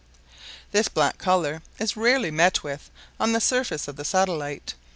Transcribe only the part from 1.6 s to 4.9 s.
is rarely met with on the surface of the satellite.